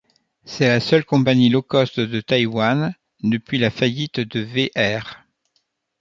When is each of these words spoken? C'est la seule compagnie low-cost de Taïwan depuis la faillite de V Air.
C'est 0.45 0.67
la 0.67 0.79
seule 0.79 1.05
compagnie 1.05 1.49
low-cost 1.49 1.99
de 1.99 2.21
Taïwan 2.21 2.95
depuis 3.21 3.59
la 3.59 3.69
faillite 3.69 4.19
de 4.19 4.39
V 4.39 4.71
Air. 4.73 5.25